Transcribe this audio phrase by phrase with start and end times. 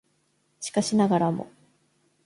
[0.59, 1.47] しかしながらも